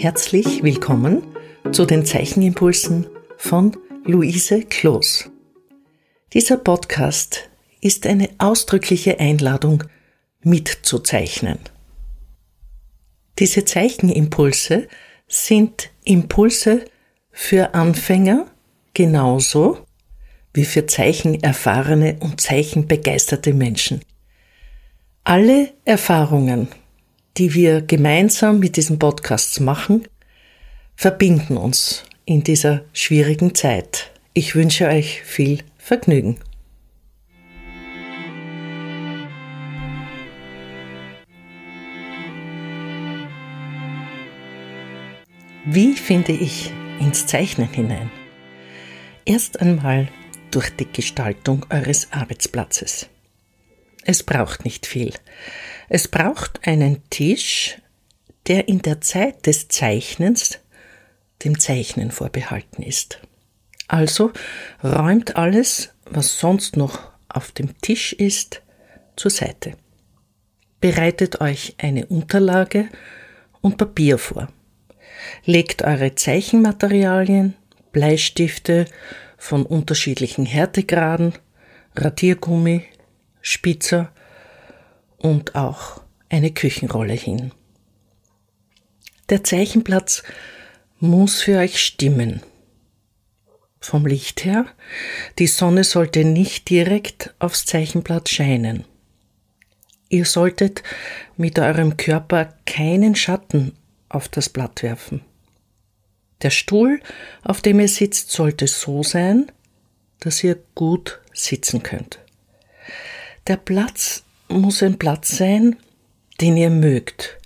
[0.00, 1.22] Herzlich willkommen
[1.72, 3.76] zu den Zeichenimpulsen von
[4.06, 5.30] Luise Kloß.
[6.32, 7.50] Dieser Podcast
[7.82, 9.84] ist eine ausdrückliche Einladung,
[10.42, 11.58] mitzuzeichnen.
[13.38, 14.88] Diese Zeichenimpulse
[15.28, 16.86] sind Impulse
[17.30, 18.46] für Anfänger
[18.94, 19.84] genauso
[20.54, 24.00] wie für zeichenerfahrene und zeichenbegeisterte Menschen.
[25.24, 26.68] Alle Erfahrungen,
[27.36, 30.06] die wir gemeinsam mit diesen Podcasts machen,
[30.96, 34.10] verbinden uns in dieser schwierigen Zeit.
[34.34, 36.38] Ich wünsche euch viel Vergnügen.
[45.66, 48.10] Wie finde ich ins Zeichnen hinein?
[49.24, 50.08] Erst einmal
[50.50, 53.08] durch die Gestaltung eures Arbeitsplatzes.
[54.04, 55.12] Es braucht nicht viel.
[55.92, 57.76] Es braucht einen Tisch,
[58.46, 60.60] der in der Zeit des Zeichnens
[61.44, 63.18] dem Zeichnen vorbehalten ist.
[63.88, 64.30] Also
[64.84, 68.62] räumt alles, was sonst noch auf dem Tisch ist,
[69.16, 69.72] zur Seite.
[70.80, 72.88] Bereitet euch eine Unterlage
[73.60, 74.46] und Papier vor.
[75.44, 77.56] Legt eure Zeichenmaterialien,
[77.90, 78.84] Bleistifte
[79.36, 81.32] von unterschiedlichen Härtegraden,
[81.96, 82.84] Radiergummi,
[83.42, 84.12] Spitzer
[85.20, 87.52] und auch eine Küchenrolle hin.
[89.28, 90.22] Der Zeichenplatz
[90.98, 92.42] muss für euch stimmen.
[93.80, 94.66] Vom Licht her,
[95.38, 98.84] die Sonne sollte nicht direkt aufs Zeichenblatt scheinen.
[100.08, 100.82] Ihr solltet
[101.36, 103.76] mit eurem Körper keinen Schatten
[104.08, 105.22] auf das Blatt werfen.
[106.42, 107.00] Der Stuhl,
[107.42, 109.52] auf dem ihr sitzt, sollte so sein,
[110.18, 112.18] dass ihr gut sitzen könnt.
[113.46, 115.76] Der Platz muss ein Platz sein,
[116.40, 117.38] den ihr mögt,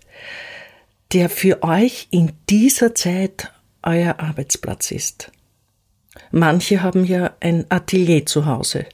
[1.13, 5.31] der für euch in dieser Zeit euer Arbeitsplatz ist.
[6.31, 8.87] Manche haben ja ein Atelier zu Hause.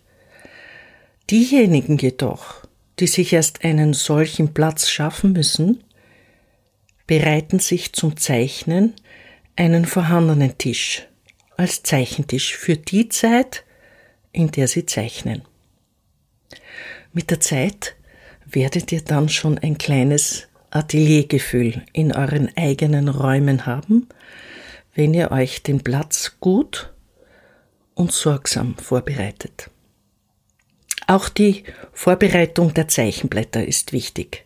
[1.31, 2.67] Diejenigen jedoch,
[2.99, 5.85] die sich erst einen solchen Platz schaffen müssen,
[7.07, 8.95] bereiten sich zum Zeichnen
[9.57, 11.07] einen vorhandenen Tisch
[11.57, 13.65] als Zeichentisch für die Zeit,
[14.33, 15.43] in der sie zeichnen.
[17.13, 17.97] Mit der Zeit
[18.51, 24.09] werdet ihr dann schon ein kleines Ateliergefühl in euren eigenen Räumen haben,
[24.95, 26.93] wenn ihr euch den Platz gut
[27.95, 29.71] und sorgsam vorbereitet.
[31.07, 34.45] Auch die Vorbereitung der Zeichenblätter ist wichtig.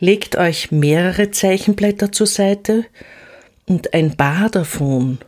[0.00, 2.84] Legt euch mehrere Zeichenblätter zur Seite
[3.66, 5.18] und ein paar davon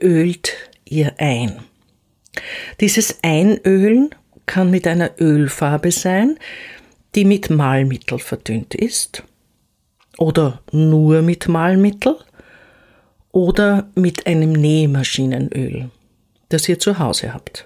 [0.00, 0.52] ölt
[0.84, 1.60] ihr ein.
[2.80, 4.10] Dieses Einölen
[4.46, 6.38] kann mit einer Ölfarbe sein,
[7.14, 9.22] die mit Malmittel verdünnt ist
[10.18, 12.16] oder nur mit Malmittel
[13.32, 15.90] oder mit einem Nähmaschinenöl,
[16.48, 17.64] das ihr zu Hause habt.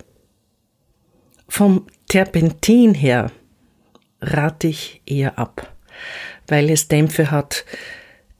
[1.48, 3.30] Vom Terpentin her
[4.20, 5.72] rate ich eher ab,
[6.48, 7.64] weil es Dämpfe hat,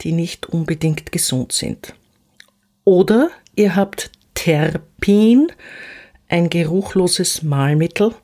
[0.01, 1.95] die nicht unbedingt gesund sind.
[2.85, 5.49] Oder ihr habt Terpin,
[6.29, 8.15] ein geruchloses Malmittel,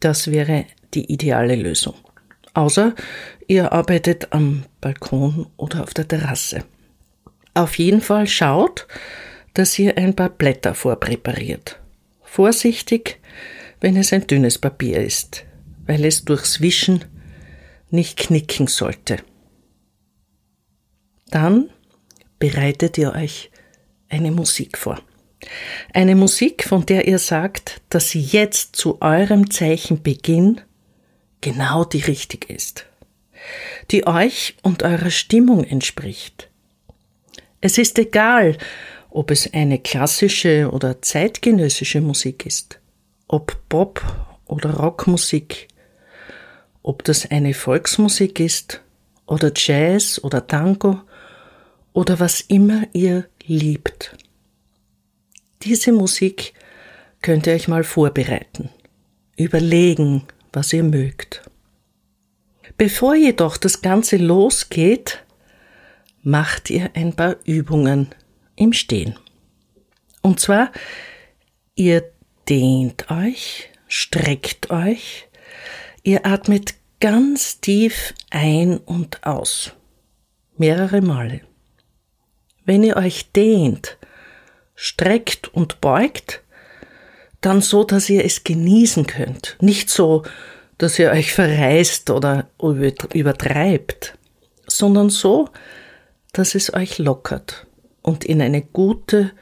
[0.00, 1.94] das wäre die ideale Lösung.
[2.54, 2.94] Außer
[3.46, 6.64] ihr arbeitet am Balkon oder auf der Terrasse.
[7.54, 8.86] Auf jeden Fall schaut,
[9.54, 11.80] dass ihr ein paar Blätter vorpräpariert.
[12.22, 13.20] Vorsichtig,
[13.80, 15.44] wenn es ein dünnes Papier ist,
[15.86, 17.04] weil es durchs Wischen
[17.90, 19.18] nicht knicken sollte.
[21.30, 21.70] Dann
[22.38, 23.50] bereitet ihr euch
[24.08, 25.00] eine Musik vor.
[25.94, 30.60] Eine Musik, von der ihr sagt, dass sie jetzt zu eurem Zeichenbeginn
[31.40, 32.86] genau die richtige ist,
[33.90, 36.48] die euch und eurer Stimmung entspricht.
[37.60, 38.56] Es ist egal,
[39.10, 42.78] ob es eine klassische oder zeitgenössische Musik ist,
[43.28, 44.02] ob Pop
[44.46, 45.68] oder Rockmusik,
[46.82, 48.80] ob das eine Volksmusik ist
[49.26, 51.00] oder Jazz oder Tango
[51.92, 54.16] oder was immer ihr liebt.
[55.62, 56.54] Diese Musik
[57.20, 58.70] könnt ihr euch mal vorbereiten,
[59.36, 61.42] überlegen, was ihr mögt.
[62.76, 65.22] Bevor jedoch das Ganze losgeht,
[66.22, 68.08] macht ihr ein paar Übungen
[68.56, 69.18] im Stehen.
[70.22, 70.70] Und zwar,
[71.74, 72.10] ihr
[72.48, 75.28] dehnt euch, streckt euch,
[76.02, 79.72] ihr atmet ganz tief ein und aus,
[80.56, 81.40] mehrere Male.
[82.64, 83.98] Wenn ihr euch dehnt,
[84.74, 86.42] streckt und beugt,
[87.40, 89.56] dann so, dass ihr es genießen könnt.
[89.60, 90.24] Nicht so,
[90.78, 92.48] dass ihr euch verreißt oder
[93.12, 94.18] übertreibt,
[94.66, 95.48] sondern so,
[96.32, 97.66] dass es euch lockert
[98.02, 99.32] und in eine gute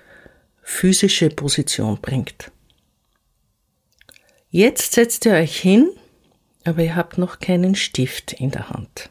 [0.62, 2.50] physische Position bringt.
[4.50, 5.90] Jetzt setzt ihr euch hin,
[6.64, 9.10] aber ihr habt noch keinen Stift in der Hand.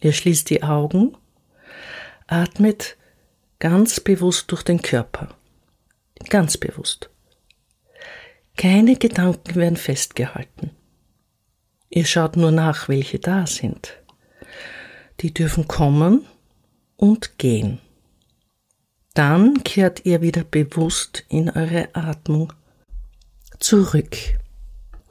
[0.00, 1.16] Ihr schließt die Augen,
[2.26, 2.96] atmet
[3.58, 5.34] ganz bewusst durch den Körper.
[6.28, 7.10] Ganz bewusst.
[8.56, 10.70] Keine Gedanken werden festgehalten.
[11.90, 14.00] Ihr schaut nur nach, welche da sind.
[15.20, 16.24] Die dürfen kommen
[16.96, 17.80] und gehen.
[19.14, 22.52] Dann kehrt ihr wieder bewusst in eure Atmung
[23.60, 24.16] zurück.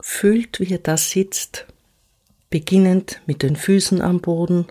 [0.00, 1.66] Fühlt, wie ihr da sitzt,
[2.50, 4.66] beginnend mit den Füßen am Boden,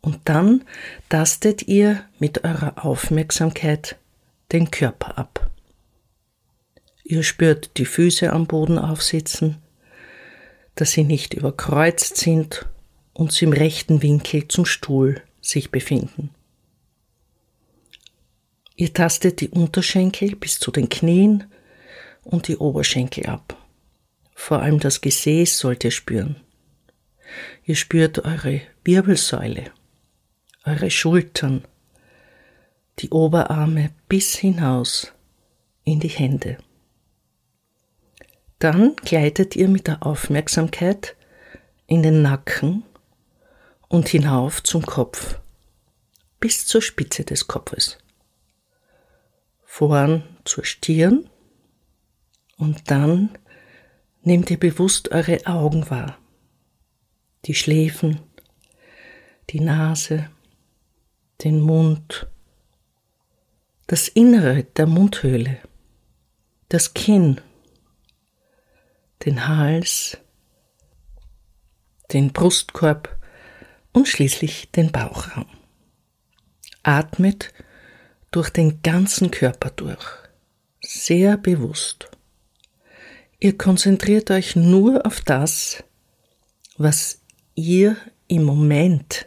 [0.00, 0.64] und dann
[1.08, 3.96] tastet ihr mit eurer Aufmerksamkeit
[4.50, 5.51] den Körper ab.
[7.04, 9.58] Ihr spürt die Füße am Boden aufsitzen,
[10.74, 12.68] dass sie nicht überkreuzt sind
[13.12, 16.30] und sie im rechten Winkel zum Stuhl sich befinden.
[18.76, 21.44] Ihr tastet die Unterschenkel bis zu den Knien
[22.24, 23.56] und die Oberschenkel ab.
[24.34, 26.36] Vor allem das Gesäß sollt ihr spüren.
[27.64, 29.70] Ihr spürt eure Wirbelsäule,
[30.64, 31.64] eure Schultern,
[32.98, 35.12] die Oberarme bis hinaus
[35.84, 36.58] in die Hände.
[38.62, 41.16] Dann gleitet ihr mit der Aufmerksamkeit
[41.88, 42.84] in den Nacken
[43.88, 45.40] und hinauf zum Kopf,
[46.38, 47.98] bis zur Spitze des Kopfes.
[49.64, 51.28] Vorn zur Stirn
[52.56, 53.36] und dann
[54.22, 56.16] nehmt ihr bewusst eure Augen wahr,
[57.46, 58.20] die Schläfen,
[59.50, 60.30] die Nase,
[61.42, 62.28] den Mund,
[63.88, 65.58] das Innere der Mundhöhle,
[66.68, 67.40] das Kinn,
[69.24, 70.18] den Hals,
[72.12, 73.18] den Brustkorb
[73.92, 75.46] und schließlich den Bauchraum.
[76.82, 77.52] Atmet
[78.30, 80.04] durch den ganzen Körper durch,
[80.80, 82.10] sehr bewusst.
[83.38, 85.84] Ihr konzentriert euch nur auf das,
[86.76, 87.20] was
[87.54, 87.96] ihr
[88.28, 89.26] im Moment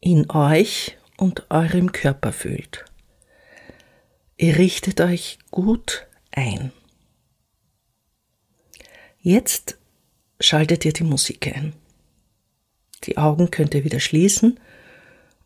[0.00, 2.84] in euch und eurem Körper fühlt.
[4.36, 6.72] Ihr richtet euch gut ein.
[9.26, 9.78] Jetzt
[10.38, 11.72] schaltet ihr die Musik ein.
[13.04, 14.60] Die Augen könnt ihr wieder schließen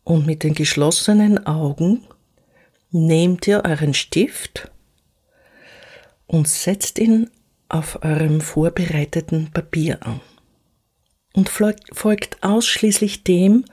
[0.03, 2.05] und mit den geschlossenen Augen
[2.91, 4.69] nehmt ihr euren Stift
[6.27, 7.29] und setzt ihn
[7.69, 10.19] auf eurem vorbereiteten Papier an
[11.31, 13.63] und folgt ausschließlich dem,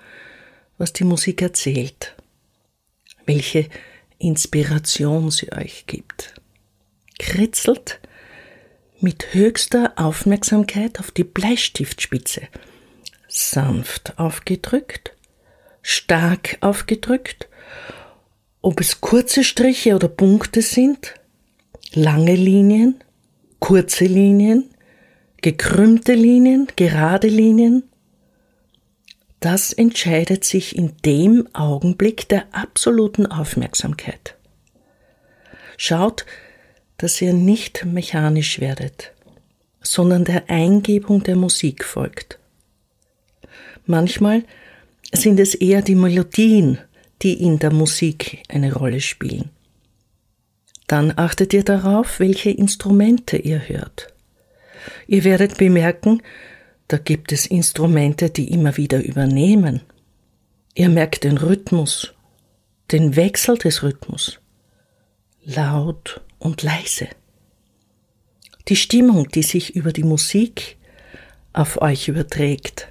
[0.79, 2.15] was die Musik erzählt,
[3.25, 3.69] welche
[4.19, 6.41] Inspiration sie euch gibt.
[7.19, 7.99] Kritzelt
[9.01, 12.43] mit höchster Aufmerksamkeit auf die Bleistiftspitze.
[13.29, 15.15] Sanft aufgedrückt,
[15.83, 17.49] stark aufgedrückt,
[18.63, 21.15] ob es kurze Striche oder Punkte sind,
[21.93, 23.03] lange Linien,
[23.61, 24.71] kurze Linien,
[25.43, 27.85] gekrümmte Linien, gerade Linien.
[29.41, 34.37] Das entscheidet sich in dem Augenblick der absoluten Aufmerksamkeit.
[35.77, 36.25] Schaut,
[36.99, 39.13] dass ihr nicht mechanisch werdet,
[39.83, 42.39] sondern der Eingebung der Musik folgt.
[43.85, 44.45] Manchmal
[45.13, 46.79] sind es eher die Melodien,
[47.23, 49.51] die in der Musik eine Rolle spielen.
[50.87, 54.13] Dann achtet ihr darauf, welche Instrumente ihr hört.
[55.07, 56.23] Ihr werdet bemerken,
[56.89, 59.81] da gibt es Instrumente, die immer wieder übernehmen.
[60.75, 62.15] Ihr merkt den Rhythmus,
[62.93, 64.39] den Wechsel des Rhythmus.
[65.43, 67.09] Laut und leise.
[68.69, 70.79] Die Stimmung, die sich über die Musik
[71.53, 72.89] auf euch überträgt.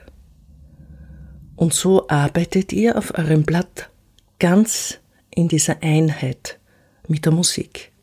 [1.55, 3.89] Und so arbeitet ihr auf eurem Blatt
[4.39, 4.99] ganz
[5.33, 6.59] in dieser Einheit
[7.07, 7.93] mit der Musik.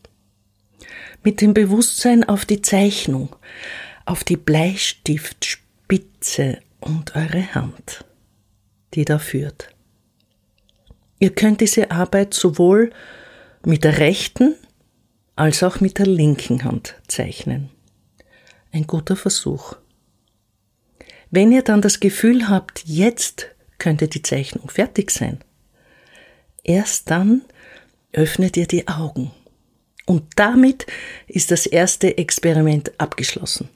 [1.22, 3.36] Mit dem Bewusstsein auf die Zeichnung,
[4.06, 8.06] auf die Bleistiftspitze und eure Hand,
[8.94, 9.68] die da führt.
[11.18, 12.90] Ihr könnt diese Arbeit sowohl
[13.64, 14.56] mit der rechten
[15.36, 17.70] als auch mit der linken Hand zeichnen.
[18.70, 19.76] Ein guter Versuch.
[21.30, 23.46] Wenn ihr dann das Gefühl habt, jetzt
[23.78, 25.38] könnte die Zeichnung fertig sein,
[26.62, 27.42] erst dann
[28.12, 29.30] öffnet ihr die Augen.
[30.04, 30.86] Und damit
[31.26, 33.68] ist das erste Experiment abgeschlossen.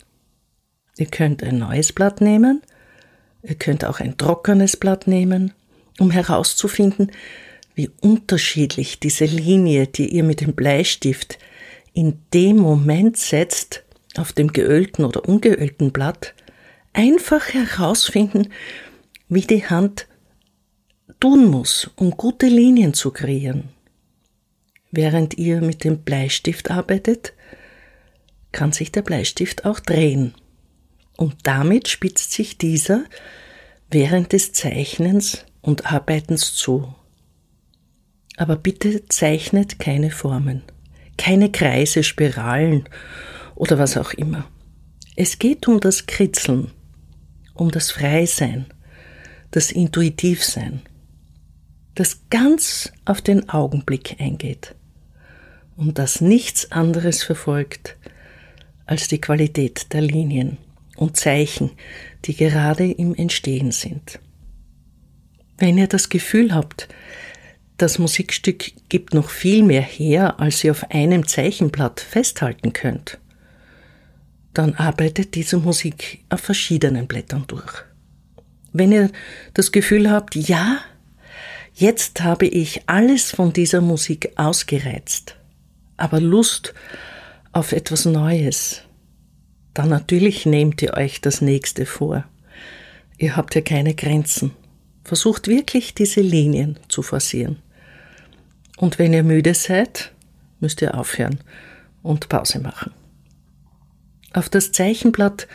[0.98, 2.62] Ihr könnt ein neues Blatt nehmen,
[3.42, 5.52] ihr könnt auch ein trockenes Blatt nehmen,
[5.98, 7.12] um herauszufinden,
[7.76, 11.38] wie unterschiedlich diese Linie, die ihr mit dem Bleistift
[11.92, 13.84] in dem Moment setzt,
[14.16, 16.34] auf dem geölten oder ungeölten Blatt,
[16.94, 18.48] einfach herausfinden,
[19.28, 20.08] wie die Hand
[21.20, 23.68] tun muss, um gute Linien zu kreieren.
[24.90, 27.34] Während ihr mit dem Bleistift arbeitet,
[28.52, 30.34] kann sich der Bleistift auch drehen.
[31.18, 33.04] Und damit spitzt sich dieser
[33.90, 36.94] während des Zeichnens und Arbeitens zu.
[38.36, 40.62] Aber bitte zeichnet keine Formen,
[41.16, 42.88] keine Kreise, Spiralen
[43.54, 44.46] oder was auch immer.
[45.16, 46.70] Es geht um das Kritzeln,
[47.54, 48.66] um das Freisein,
[49.50, 50.82] das Intuitivsein,
[51.94, 54.74] das ganz auf den Augenblick eingeht
[55.76, 57.96] und das nichts anderes verfolgt
[58.84, 60.58] als die Qualität der Linien
[60.96, 61.70] und Zeichen,
[62.24, 64.18] die gerade im Entstehen sind.
[65.58, 66.88] Wenn ihr das Gefühl habt,
[67.76, 73.18] das Musikstück gibt noch viel mehr her, als ihr auf einem Zeichenblatt festhalten könnt,
[74.54, 77.84] dann arbeitet diese Musik auf verschiedenen Blättern durch.
[78.72, 79.10] Wenn ihr
[79.52, 80.78] das Gefühl habt, ja,
[81.74, 85.36] jetzt habe ich alles von dieser Musik ausgereizt,
[85.98, 86.72] aber Lust
[87.52, 88.82] auf etwas Neues,
[89.74, 92.24] dann natürlich nehmt ihr euch das nächste vor.
[93.18, 94.52] Ihr habt ja keine Grenzen.
[95.04, 97.58] Versucht wirklich diese Linien zu forcieren.
[98.76, 100.12] Und wenn ihr müde seid,
[100.60, 101.40] müsst ihr aufhören
[102.02, 102.92] und Pause machen.
[104.32, 105.48] Auf das Zeichenblatt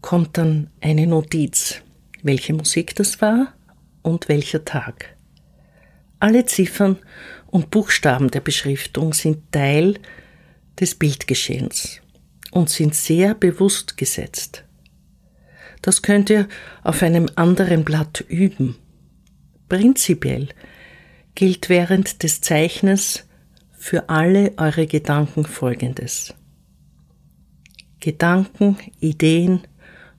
[0.00, 1.82] kommt dann eine Notiz,
[2.22, 3.54] welche Musik das war
[4.02, 5.16] und welcher Tag.
[6.20, 6.98] Alle Ziffern
[7.46, 9.98] und Buchstaben der Beschriftung sind Teil
[10.80, 12.00] des Bildgeschehens
[12.50, 14.64] und sind sehr bewusst gesetzt.
[15.82, 16.48] Das könnt ihr
[16.82, 18.76] auf einem anderen Blatt üben.
[19.68, 20.48] Prinzipiell
[21.38, 23.24] gilt während des Zeichnens
[23.70, 26.34] für alle eure Gedanken Folgendes.
[28.00, 29.60] Gedanken, Ideen,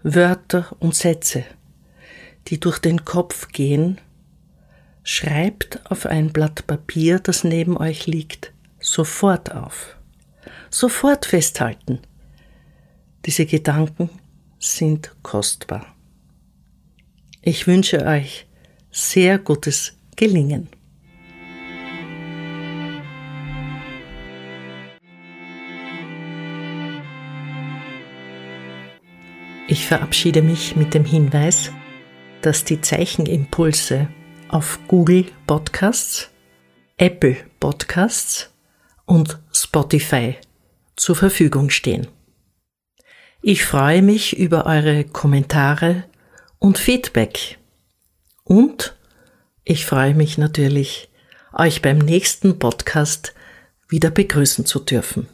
[0.02, 1.44] Wörter und Sätze,
[2.48, 4.00] die durch den Kopf gehen,
[5.04, 9.98] schreibt auf ein Blatt Papier, das neben euch liegt, sofort auf.
[10.70, 12.00] Sofort festhalten.
[13.26, 14.10] Diese Gedanken
[14.58, 15.86] sind kostbar.
[17.42, 18.48] Ich wünsche euch
[18.90, 20.70] sehr gutes Gelingen.
[29.80, 31.72] Ich verabschiede mich mit dem Hinweis,
[32.42, 34.10] dass die Zeichenimpulse
[34.50, 36.30] auf Google Podcasts,
[36.98, 38.54] Apple Podcasts
[39.06, 40.36] und Spotify
[40.98, 42.10] zur Verfügung stehen.
[43.42, 46.04] Ich freue mich über eure Kommentare
[46.60, 47.58] und Feedback.
[48.44, 48.98] Und
[49.64, 51.10] ich freue mich natürlich,
[51.54, 53.34] euch beim nächsten Podcast
[53.88, 55.30] wieder begrüßen zu dürfen.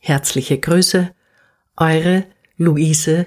[0.00, 1.10] Herzliche Grüße,
[1.76, 2.26] eure
[2.58, 3.26] Luise